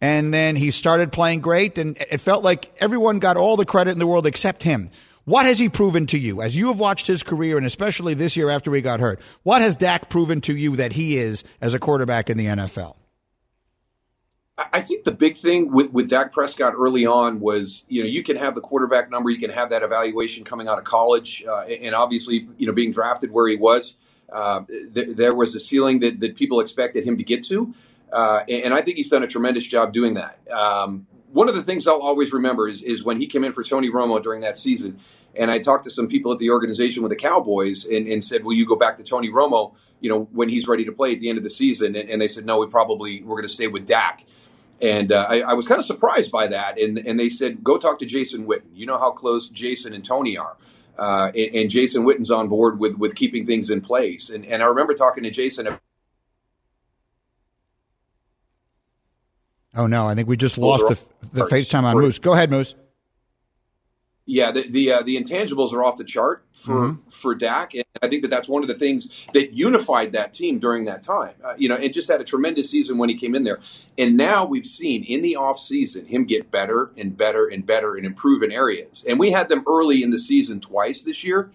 [0.00, 3.92] And then he started playing great, and it felt like everyone got all the credit
[3.92, 4.90] in the world except him.
[5.24, 8.36] What has he proven to you as you have watched his career, and especially this
[8.36, 9.20] year after he got hurt?
[9.44, 12.96] What has Dak proven to you that he is as a quarterback in the NFL?
[14.56, 18.22] I think the big thing with, with Dak Prescott early on was, you know, you
[18.22, 21.62] can have the quarterback number, you can have that evaluation coming out of college, uh,
[21.62, 23.96] and obviously, you know, being drafted where he was,
[24.32, 24.62] uh,
[24.94, 27.74] th- there was a ceiling that, that people expected him to get to,
[28.12, 30.38] uh, and, I think he's done a tremendous job doing that.
[30.48, 33.64] Um, one of the things I'll always remember is, is when he came in for
[33.64, 35.00] Tony Romo during that season,
[35.34, 38.44] and I talked to some people at the organization with the Cowboys and, and said,
[38.44, 41.18] "Will you go back to Tony Romo?" You know, when he's ready to play at
[41.18, 43.52] the end of the season, and, and they said, "No, we probably we're going to
[43.52, 44.24] stay with Dak."
[44.80, 46.78] And uh, I, I, was kind of surprised by that.
[46.78, 48.74] And, and they said, go talk to Jason Witten.
[48.74, 50.56] You know how close Jason and Tony are.
[50.98, 54.30] Uh, and, and, Jason Witten's on board with, with keeping things in place.
[54.30, 55.68] And, and I remember talking to Jason.
[59.76, 60.06] Oh, no.
[60.06, 62.18] I think we just lost the, the FaceTime on Moose.
[62.18, 62.74] Go ahead, Moose.
[64.26, 67.10] Yeah, the the, uh, the intangibles are off the chart for mm-hmm.
[67.10, 70.58] for Dak, and I think that that's one of the things that unified that team
[70.58, 71.34] during that time.
[71.44, 73.60] Uh, you know, and just had a tremendous season when he came in there.
[73.98, 77.96] And now we've seen in the off season him get better and better and better
[77.96, 79.04] and improve in areas.
[79.06, 81.50] And we had them early in the season twice this year.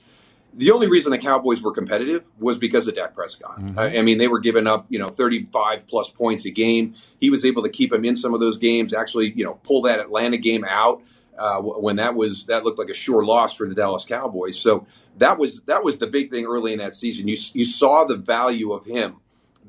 [0.54, 3.60] The only reason the Cowboys were competitive was because of Dak Prescott.
[3.60, 3.80] Mm-hmm.
[3.80, 6.96] I, I mean, they were giving up, you know, 35 plus points a game.
[7.20, 9.82] He was able to keep them in some of those games, actually, you know, pull
[9.84, 11.02] that Atlanta game out
[11.40, 14.60] uh, when that was that looked like a sure loss for the Dallas Cowboys.
[14.60, 14.86] So
[15.18, 17.28] that was that was the big thing early in that season.
[17.28, 19.18] You you saw the value of him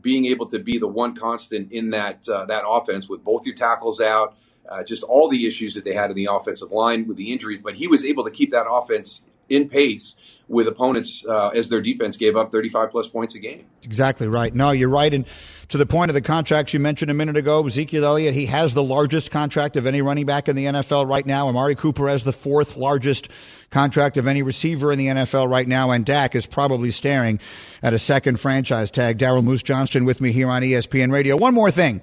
[0.02, 3.54] being able to be the one constant in that uh, that offense with both your
[3.54, 4.36] tackles out,
[4.68, 7.60] uh, just all the issues that they had in the offensive line with the injuries.
[7.62, 10.16] But he was able to keep that offense in pace
[10.50, 13.64] with opponents uh, as their defense gave up 35 plus points a game.
[13.84, 14.52] Exactly right.
[14.52, 15.14] No, you're right.
[15.14, 15.24] And
[15.68, 18.74] to the point of the contracts you mentioned a minute ago, Ezekiel Elliott, he has
[18.74, 21.46] the largest contract of any running back in the NFL right now.
[21.46, 23.28] Amari Cooper has the fourth largest
[23.70, 25.92] contract of any receiver in the NFL right now.
[25.92, 27.38] And Dak is probably staring
[27.80, 29.18] at a second franchise tag.
[29.18, 31.36] Daryl Moose Johnston with me here on ESPN Radio.
[31.36, 32.02] One more thing.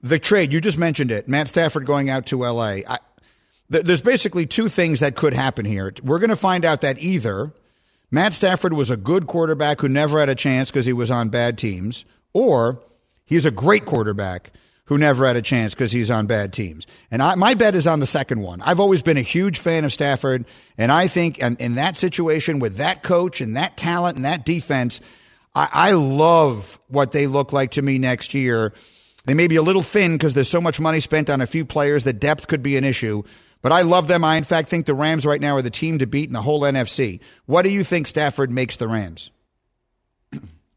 [0.00, 1.26] The trade, you just mentioned it.
[1.26, 2.82] Matt Stafford going out to LA.
[2.86, 2.98] I,
[3.68, 5.92] there's basically two things that could happen here.
[6.04, 7.52] We're going to find out that either
[8.10, 11.28] Matt Stafford was a good quarterback who never had a chance because he was on
[11.28, 12.80] bad teams, or
[13.24, 14.52] he's a great quarterback
[14.86, 16.86] who never had a chance because he's on bad teams.
[17.10, 18.60] And I, my bet is on the second one.
[18.60, 20.44] I've always been a huge fan of Stafford,
[20.76, 24.44] and I think in, in that situation with that coach and that talent and that
[24.44, 25.00] defense,
[25.54, 28.74] I, I love what they look like to me next year.
[29.24, 31.64] They may be a little thin because there's so much money spent on a few
[31.64, 33.22] players that depth could be an issue.
[33.64, 34.24] But I love them.
[34.24, 36.42] I, in fact, think the Rams right now are the team to beat in the
[36.42, 37.20] whole NFC.
[37.46, 39.30] What do you think Stafford makes the Rams?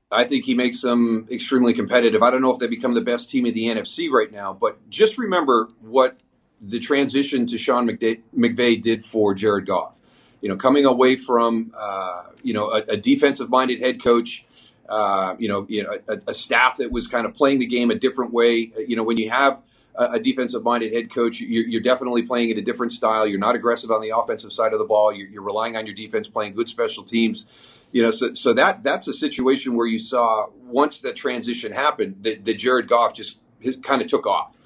[0.10, 2.24] I think he makes them extremely competitive.
[2.24, 4.90] I don't know if they become the best team in the NFC right now, but
[4.90, 6.16] just remember what
[6.62, 10.00] the transition to Sean McVay did for Jared Goff.
[10.40, 14.46] You know, coming away from uh, you know a, a defensive-minded head coach,
[14.88, 17.92] uh, you know, you know a, a, staff that was kind of playing the game
[17.92, 18.72] a different way.
[18.88, 19.60] You know, when you have
[19.98, 23.26] a defensive minded head coach, you're, you're, definitely playing in a different style.
[23.26, 25.12] You're not aggressive on the offensive side of the ball.
[25.12, 27.48] You're, you're, relying on your defense playing good special teams.
[27.92, 32.18] You know, so, so that that's a situation where you saw once that transition happened,
[32.22, 33.40] that, that Jared Goff just
[33.82, 34.58] kind of took off.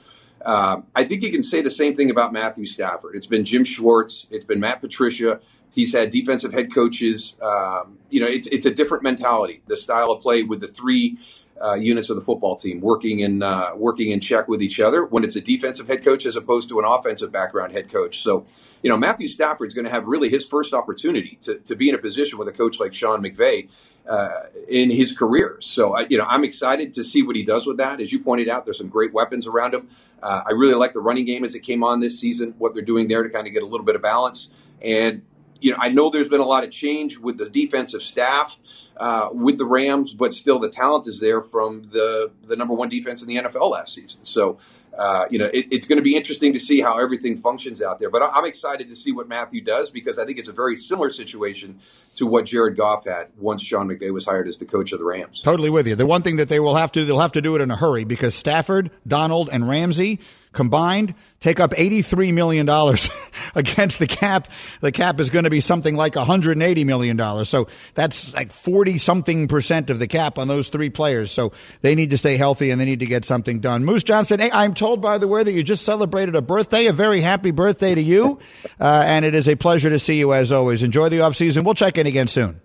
[0.43, 3.15] Um, I think you can say the same thing about Matthew Stafford.
[3.15, 5.39] It's been Jim Schwartz, it's been Matt Patricia.
[5.69, 7.37] He's had defensive head coaches.
[7.41, 9.61] Um, you know, it's it's a different mentality.
[9.67, 11.17] The style of play with the three
[11.63, 15.05] uh, units of the football team working in uh, working in check with each other
[15.05, 18.21] when it's a defensive head coach as opposed to an offensive background head coach.
[18.21, 18.45] So,
[18.81, 21.95] you know, Matthew Stafford's going to have really his first opportunity to, to be in
[21.95, 23.69] a position with a coach like Sean McVay
[24.07, 25.57] uh, in his career.
[25.59, 28.01] So, I, you know, I'm excited to see what he does with that.
[28.01, 29.89] As you pointed out, there's some great weapons around him.
[30.23, 32.53] Uh, I really like the running game as it came on this season.
[32.57, 34.49] What they're doing there to kind of get a little bit of balance
[34.81, 35.21] and
[35.61, 38.57] you know, I know there's been a lot of change with the defensive staff
[38.97, 42.89] uh, with the Rams, but still the talent is there from the the number one
[42.89, 44.25] defense in the NFL last season.
[44.25, 44.59] So.
[44.97, 47.97] Uh, you know, it, it's going to be interesting to see how everything functions out
[47.97, 48.09] there.
[48.09, 51.09] But I'm excited to see what Matthew does because I think it's a very similar
[51.09, 51.79] situation
[52.17, 55.05] to what Jared Goff had once Sean McVay was hired as the coach of the
[55.05, 55.39] Rams.
[55.39, 55.95] Totally with you.
[55.95, 57.75] The one thing that they will have to, they'll have to do it in a
[57.77, 60.19] hurry because Stafford, Donald, and Ramsey
[60.53, 62.69] combined take up $83 million
[63.55, 64.47] against the cap.
[64.79, 67.45] The cap is going to be something like $180 million.
[67.45, 71.31] So that's like 40 something percent of the cap on those three players.
[71.31, 73.83] So they need to stay healthy and they need to get something done.
[73.83, 76.85] Moose Johnston, hey, I'm told, by the way, that you just celebrated a birthday.
[76.85, 78.39] A very happy birthday to you.
[78.79, 80.81] Uh, and it is a pleasure to see you as always.
[80.81, 81.63] Enjoy the offseason.
[81.63, 82.59] We'll check in again soon.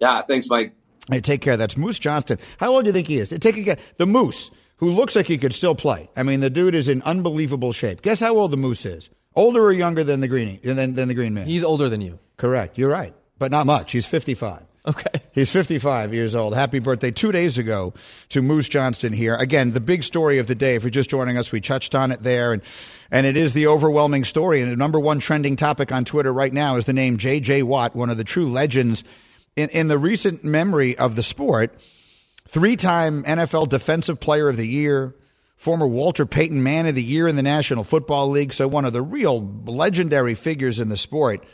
[0.00, 0.72] Yeah, thanks, Mike.
[1.10, 1.56] Hey, take care.
[1.58, 2.38] That's Moose Johnston.
[2.58, 3.28] How old do you think he is?
[3.28, 3.78] Take a again.
[3.98, 6.08] The Moose who looks like he could still play.
[6.16, 8.02] I mean, the dude is in unbelievable shape.
[8.02, 9.08] Guess how old the Moose is?
[9.36, 11.46] Older or younger than the Green than, than the Green Man?
[11.46, 12.18] He's older than you.
[12.36, 12.78] Correct.
[12.78, 13.92] You're right, but not much.
[13.92, 14.62] He's 55.
[14.86, 15.20] Okay.
[15.32, 16.54] He's 55 years old.
[16.54, 17.94] Happy birthday two days ago
[18.28, 19.34] to Moose Johnston here.
[19.34, 20.74] Again, the big story of the day.
[20.74, 22.52] If you're just joining us, we touched on it there.
[22.52, 22.62] And,
[23.10, 24.60] and it is the overwhelming story.
[24.60, 27.62] And the number one trending topic on Twitter right now is the name J.J.
[27.62, 29.04] Watt, one of the true legends
[29.56, 31.74] in, in the recent memory of the sport.
[32.46, 35.14] Three time NFL Defensive Player of the Year,
[35.56, 38.52] former Walter Payton Man of the Year in the National Football League.
[38.52, 41.44] So, one of the real legendary figures in the sport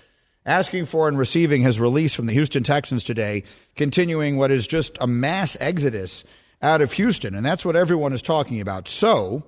[0.47, 3.45] asking for and receiving his release from the Houston Texans today,
[3.77, 6.25] continuing what is just a mass exodus
[6.63, 7.35] out of Houston.
[7.35, 8.89] And that's what everyone is talking about.
[8.89, 9.45] So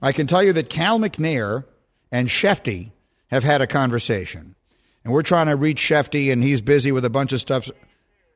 [0.00, 1.64] I can tell you that Cal McNair
[2.10, 2.92] and Schefty
[3.30, 4.54] have had a conversation.
[5.04, 7.70] And we're trying to reach Schefty, and he's busy with a bunch of stuff.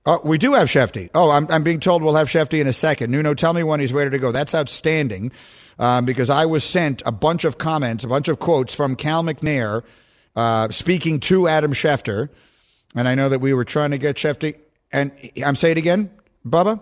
[0.04, 1.10] Oh, we do have Schefty.
[1.14, 3.12] Oh, I'm, I'm being told we'll have Schefty in a second.
[3.12, 4.32] Nuno, tell me when he's ready to go.
[4.32, 5.30] That's outstanding
[5.78, 9.22] um, because I was sent a bunch of comments, a bunch of quotes from Cal
[9.22, 9.84] McNair
[10.34, 12.30] uh, speaking to Adam Schefter.
[12.96, 14.56] And I know that we were trying to get Schefty.
[14.90, 15.12] And
[15.44, 16.10] I'm saying it again,
[16.44, 16.80] Bubba?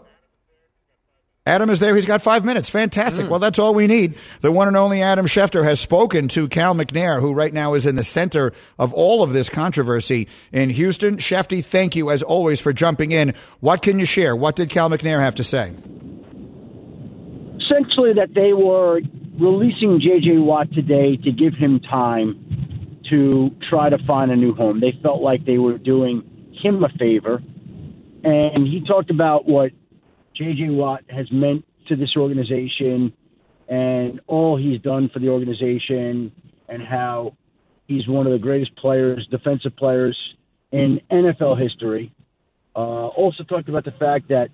[1.50, 1.96] Adam is there.
[1.96, 2.70] He's got five minutes.
[2.70, 3.26] Fantastic.
[3.26, 3.28] Mm.
[3.28, 4.14] Well, that's all we need.
[4.40, 7.86] The one and only Adam Schefter has spoken to Cal McNair, who right now is
[7.86, 11.16] in the center of all of this controversy in Houston.
[11.16, 13.34] Schefty, thank you as always for jumping in.
[13.58, 14.36] What can you share?
[14.36, 15.72] What did Cal McNair have to say?
[17.58, 19.00] Essentially, that they were
[19.40, 20.38] releasing J.J.
[20.38, 24.78] Watt today to give him time to try to find a new home.
[24.78, 27.42] They felt like they were doing him a favor.
[28.22, 29.72] And he talked about what
[30.40, 30.70] J.J.
[30.70, 33.12] Watt has meant to this organization
[33.68, 36.32] and all he's done for the organization
[36.66, 37.36] and how
[37.86, 40.16] he's one of the greatest players, defensive players
[40.72, 42.10] in NFL history.
[42.74, 44.48] Uh, also talked about the fact that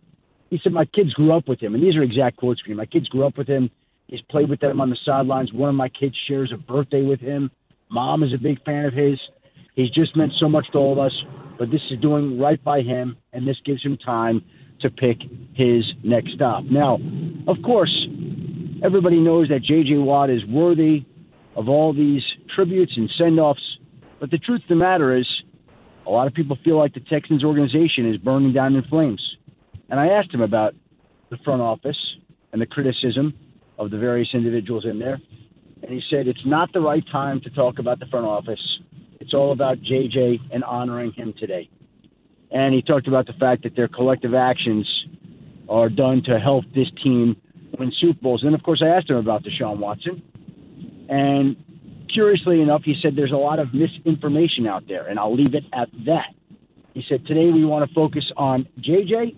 [0.51, 1.77] he said, My kids grew up with him.
[1.77, 2.79] And these are exact quotes from him.
[2.79, 3.71] My kids grew up with him.
[4.09, 5.53] He's played with them on the sidelines.
[5.53, 7.49] One of my kids shares a birthday with him.
[7.91, 9.21] Mom is a big fan of his.
[9.77, 11.13] He's just meant so much to all of us,
[11.61, 14.43] but this is doing right by him, and this gives him time
[14.81, 15.19] to pick
[15.55, 16.65] his next stop.
[16.65, 16.99] Now,
[17.47, 18.07] of course,
[18.83, 19.99] everybody knows that J.J.
[19.99, 21.05] Watt is worthy
[21.55, 22.23] of all these
[22.55, 23.79] tributes and send offs,
[24.21, 25.27] but the truth of the matter is,
[26.07, 29.37] a lot of people feel like the Texans organization is burning down in flames.
[29.89, 30.75] And I asked him about
[31.31, 31.99] the front office
[32.53, 33.35] and the criticism
[33.79, 35.21] of the various individuals in there.
[35.83, 38.61] And he said it's not the right time to talk about the front office.
[39.21, 41.69] It's all about JJ and honoring him today
[42.51, 45.07] and he talked about the fact that their collective actions
[45.69, 47.37] are done to help this team
[47.79, 48.45] win Super Bowls.
[48.45, 50.23] And of course, I asked him about Deshaun Watson,
[51.09, 51.57] and
[52.09, 55.65] curiously enough, he said there's a lot of misinformation out there, and I'll leave it
[55.73, 56.35] at that.
[56.95, 59.37] He said today we want to focus on JJ.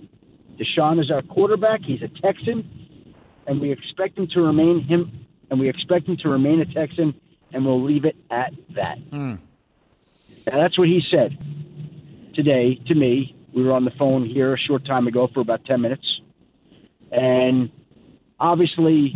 [0.59, 1.81] Deshaun is our quarterback.
[1.83, 2.69] He's a Texan,
[3.47, 7.19] and we expect him to remain him, and we expect him to remain a Texan,
[7.53, 8.99] and we'll leave it at that.
[9.11, 9.41] Mm.
[10.47, 11.37] Now, that's what he said
[12.39, 13.35] today to me.
[13.53, 16.21] We were on the phone here a short time ago for about 10 minutes.
[17.11, 17.69] And
[18.39, 19.13] obviously,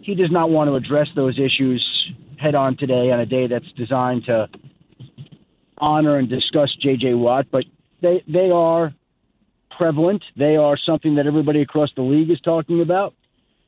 [0.00, 3.70] he does not want to address those issues head on today on a day that's
[3.72, 4.48] designed to
[5.76, 7.14] honor and discuss J.J.
[7.14, 7.64] Watt, but
[8.00, 8.94] they, they are
[9.76, 10.22] prevalent.
[10.36, 13.14] They are something that everybody across the league is talking about.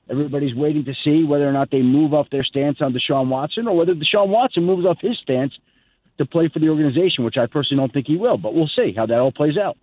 [0.08, 3.66] Everybody's waiting to see whether or not they move off their stance on Deshaun Watson
[3.66, 5.52] or whether Deshaun Watson moves off his stance
[6.22, 8.36] to play for the organization, which I personally don't think he will.
[8.38, 9.76] But we'll see how that all plays out.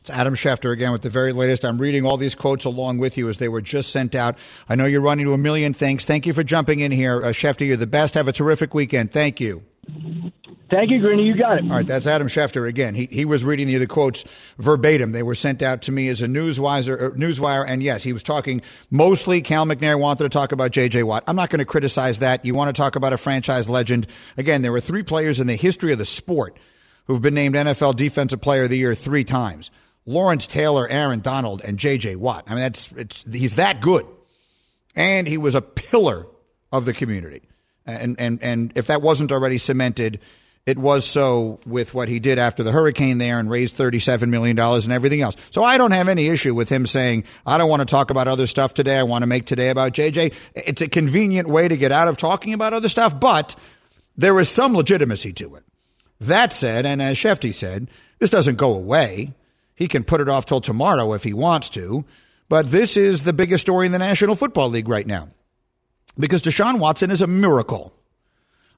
[0.00, 1.62] It's Adam Schefter again with the very latest.
[1.62, 4.38] I'm reading all these quotes along with you as they were just sent out.
[4.66, 6.06] I know you're running to a million things.
[6.06, 7.22] Thank you for jumping in here.
[7.22, 8.14] Uh, Schefter, you're the best.
[8.14, 9.12] Have a terrific weekend.
[9.12, 9.62] Thank you.
[10.70, 11.24] Thank you, Greeny.
[11.24, 11.64] You got it.
[11.64, 12.94] All right, that's Adam Schefter again.
[12.94, 14.24] He he was reading the, the quotes
[14.58, 15.10] verbatim.
[15.10, 18.22] They were sent out to me as a newswire, uh, newswire, and yes, he was
[18.22, 19.40] talking mostly.
[19.42, 21.02] Cal McNair wanted to talk about J.J.
[21.02, 21.24] Watt.
[21.26, 22.44] I'm not going to criticize that.
[22.44, 24.06] You want to talk about a franchise legend?
[24.36, 26.56] Again, there were three players in the history of the sport
[27.06, 29.72] who've been named NFL Defensive Player of the Year three times:
[30.06, 32.14] Lawrence Taylor, Aaron Donald, and J.J.
[32.14, 32.44] Watt.
[32.46, 34.06] I mean, that's it's he's that good,
[34.94, 36.28] and he was a pillar
[36.70, 37.42] of the community.
[37.90, 40.20] And and and if that wasn't already cemented
[40.66, 44.58] it was so with what he did after the hurricane there and raised $37 million
[44.58, 45.36] and everything else.
[45.50, 48.28] So I don't have any issue with him saying, I don't want to talk about
[48.28, 48.98] other stuff today.
[48.98, 50.34] I want to make today about JJ.
[50.54, 53.56] It's a convenient way to get out of talking about other stuff, but
[54.16, 55.64] there is some legitimacy to it.
[56.20, 59.32] That said, and as Schefty said, this doesn't go away.
[59.74, 62.04] He can put it off till tomorrow if he wants to,
[62.50, 65.30] but this is the biggest story in the National Football League right now
[66.20, 67.92] because Deshaun Watson is a miracle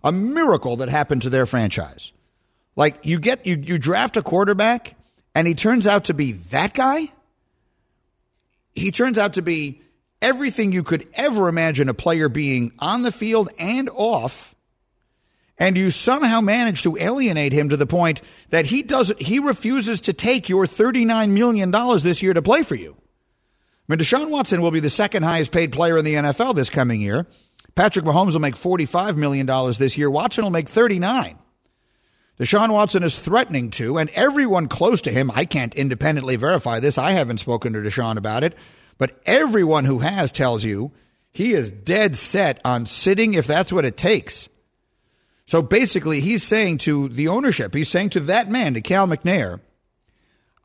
[0.04, 2.12] a miracle that happened to their franchise.
[2.74, 4.96] Like you get you you draft a quarterback
[5.34, 7.12] and he turns out to be that guy.
[8.74, 9.82] He turns out to be
[10.20, 14.54] everything you could ever imagine a player being on the field and off.
[15.58, 20.00] and you somehow manage to alienate him to the point that he doesn't he refuses
[20.00, 22.96] to take your 39 million dollars this year to play for you.
[23.88, 26.70] I mean, Deshaun Watson will be the second highest paid player in the NFL this
[26.70, 27.26] coming year.
[27.74, 29.46] Patrick Mahomes will make $45 million
[29.78, 30.10] this year.
[30.10, 31.38] Watson will make 39.
[32.38, 36.98] Deshaun Watson is threatening to, and everyone close to him, I can't independently verify this.
[36.98, 38.54] I haven't spoken to Deshaun about it,
[38.98, 40.92] but everyone who has tells you
[41.32, 44.48] he is dead set on sitting if that's what it takes.
[45.46, 49.60] So basically, he's saying to the ownership, he's saying to that man, to Cal McNair,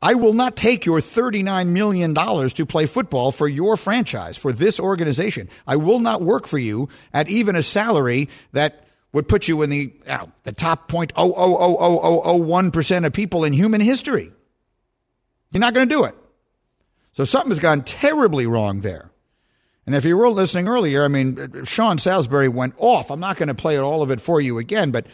[0.00, 4.78] I will not take your $39 million to play football for your franchise, for this
[4.78, 5.48] organization.
[5.66, 9.70] I will not work for you at even a salary that would put you in
[9.70, 9.92] the,
[10.44, 14.30] the top 0.0000001% of people in human history.
[15.50, 16.14] You're not going to do it.
[17.12, 19.10] So something has gone terribly wrong there.
[19.86, 23.10] And if you were listening earlier, I mean, Sean Salisbury went off.
[23.10, 25.06] I'm not going to play all of it for you again, but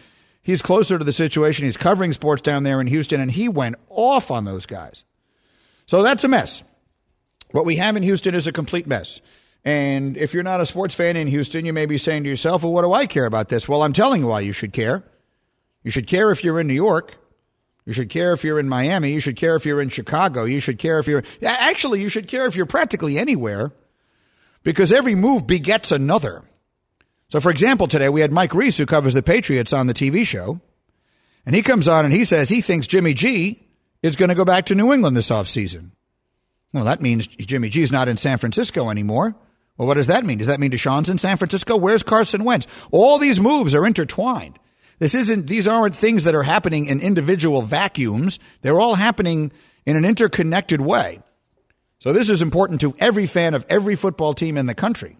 [0.44, 1.64] he's closer to the situation.
[1.64, 5.02] He's covering sports down there in Houston, and he went off on those guys.
[5.86, 6.62] So that's a mess.
[7.50, 9.20] What we have in Houston is a complete mess.
[9.64, 12.62] And if you're not a sports fan in Houston, you may be saying to yourself,
[12.62, 13.68] well, what do I care about this?
[13.68, 15.02] Well, I'm telling you why you should care.
[15.82, 17.16] You should care if you're in New York.
[17.86, 19.12] You should care if you're in Miami.
[19.12, 20.44] You should care if you're in Chicago.
[20.44, 23.72] You should care if you're, actually, you should care if you're practically anywhere
[24.62, 26.42] because every move begets another.
[27.34, 30.24] So, for example, today we had Mike Reiss, who covers the Patriots on the TV
[30.24, 30.60] show,
[31.44, 33.60] and he comes on and he says he thinks Jimmy G
[34.04, 35.90] is going to go back to New England this offseason.
[36.72, 39.34] Well, that means Jimmy G's not in San Francisco anymore.
[39.76, 40.38] Well, what does that mean?
[40.38, 41.76] Does that mean Deshaun's in San Francisco?
[41.76, 42.68] Where's Carson Wentz?
[42.92, 44.56] All these moves are intertwined.
[45.00, 48.38] This isn't, these aren't things that are happening in individual vacuums.
[48.62, 49.50] They're all happening
[49.86, 51.20] in an interconnected way.
[51.98, 55.16] So this is important to every fan of every football team in the country.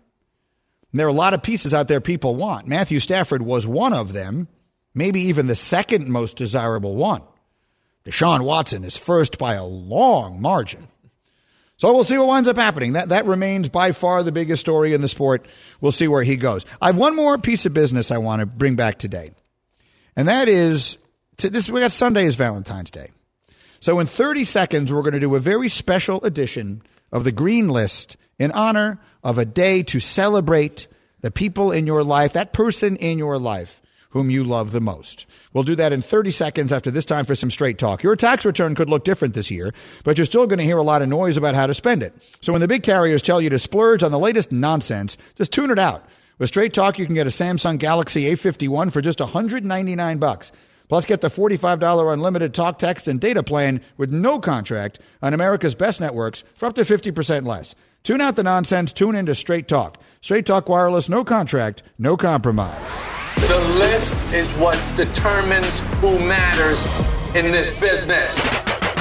[0.95, 2.68] And there are a lot of pieces out there people want.
[2.68, 4.47] Matthew Stafford was one of them,
[4.95, 7.22] maybe even the second most desirable one.
[8.05, 10.86] Deshaun Watson is first by a long margin.
[11.78, 12.92] So we'll see what winds up happening.
[12.92, 15.47] That that remains by far the biggest story in the sport.
[15.80, 16.64] We'll see where he goes.
[16.80, 19.32] I have one more piece of business I want to bring back today,
[20.14, 20.97] and that is
[21.38, 21.68] to this.
[21.68, 23.11] We got Sunday is Valentine's Day.
[23.80, 26.82] So, in 30 seconds, we're going to do a very special edition
[27.14, 30.86] of the Green List in honor of a day to celebrate
[31.22, 35.26] the people in your life, that person in your life whom you love the most.
[35.52, 38.02] We'll do that in 30 seconds after this time for some straight talk.
[38.02, 40.82] Your tax return could look different this year, but you're still going to hear a
[40.82, 42.14] lot of noise about how to spend it.
[42.40, 45.70] So when the big carriers tell you to splurge on the latest nonsense, just tune
[45.70, 46.04] it out.
[46.38, 50.52] With straight talk, you can get a Samsung Galaxy A51 for just 199 bucks.
[50.89, 55.74] Plus, get the $45 unlimited talk, text, and data plan with no contract on America's
[55.74, 57.74] best networks for up to 50% less.
[58.03, 59.99] Tune out the nonsense, tune into Straight Talk.
[60.20, 62.78] Straight Talk Wireless, no contract, no compromise.
[63.37, 66.78] The list is what determines who matters
[67.35, 68.35] in this business.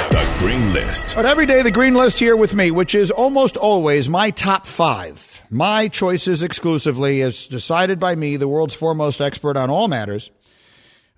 [0.10, 1.16] The Green List.
[1.16, 4.66] But every day, the Green List here with me, which is almost always my top
[4.66, 5.42] five.
[5.50, 10.32] My choices exclusively, as decided by me, the world's foremost expert on all matters.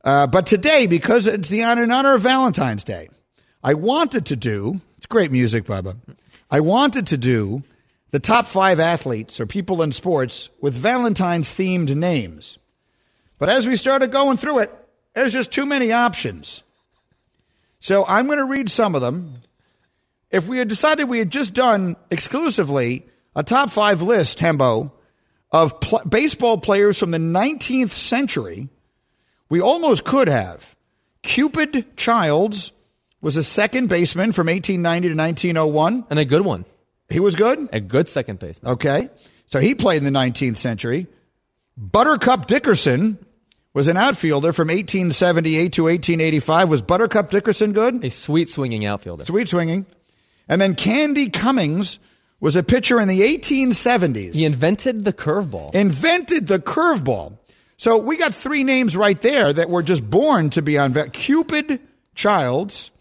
[0.06, 3.10] Uh, but today, because it's the honor in honor of Valentine's Day,
[3.64, 4.80] I wanted to do.
[4.98, 5.98] It's great music, Bubba.
[6.52, 7.64] I wanted to do
[8.12, 12.60] the top five athletes or people in sports with Valentine's themed names.
[13.40, 14.72] But as we started going through it,
[15.16, 16.62] there's just too many options.
[17.80, 19.34] So I'm going to read some of them.
[20.30, 24.92] If we had decided we had just done exclusively a top five list, Hembo,
[25.52, 28.70] of pl- baseball players from the 19th century
[29.56, 30.76] we almost could have.
[31.22, 32.74] Cupid Childs
[33.22, 36.04] was a second baseman from 1890 to 1901.
[36.10, 36.66] And a good one.
[37.08, 37.70] He was good?
[37.72, 38.74] A good second baseman.
[38.74, 39.10] Okay.
[39.46, 41.08] So he played in the 19th century.
[41.78, 43.18] Buttercup Dickerson
[43.74, 46.70] was an outfielder from 1878 to 1885.
[46.70, 48.04] Was Buttercup Dickerson good?
[48.04, 49.24] A sweet swinging outfielder.
[49.24, 49.86] Sweet swinging.
[50.50, 51.98] And then Candy Cummings
[52.42, 54.36] was a pitcher in the 1870s.
[54.36, 55.74] He invented the curveball.
[55.74, 57.38] Invented the curveball.
[57.78, 61.80] So we got three names right there that were just born to be on Cupid
[62.16, 62.92] Childs,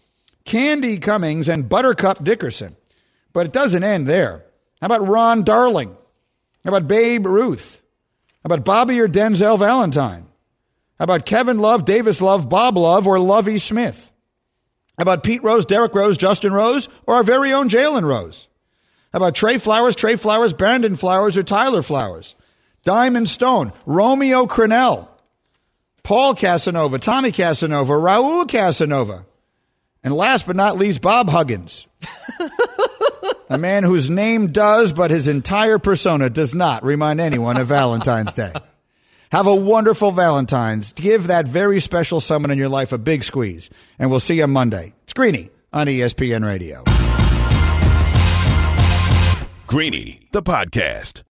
[0.43, 2.75] Candy Cummings, and Buttercup Dickerson.
[3.33, 4.43] But it doesn't end there.
[4.81, 5.95] How about Ron Darling?
[6.63, 7.81] How about Babe Ruth?
[8.43, 10.27] How about Bobby or Denzel Valentine?
[10.99, 14.11] How about Kevin Love, Davis Love, Bob Love, or Lovie Smith?
[14.97, 18.47] How about Pete Rose, Derrick Rose, Justin Rose, or our very own Jalen Rose?
[19.11, 22.35] How about Trey Flowers, Trey Flowers, Brandon Flowers, or Tyler Flowers?
[22.85, 25.07] Diamond Stone, Romeo Crennel,
[26.03, 29.25] Paul Casanova, Tommy Casanova, Raul Casanova,
[30.03, 31.87] and last but not least, Bob Huggins.
[33.49, 38.33] a man whose name does, but his entire persona does not remind anyone of Valentine's
[38.33, 38.53] Day.
[39.31, 40.93] Have a wonderful Valentine's.
[40.93, 43.71] Give that very special someone in your life a big squeeze.
[43.97, 44.93] And we'll see you Monday.
[45.03, 46.83] It's Greeny on ESPN Radio.
[49.65, 51.23] Greeny, the podcast.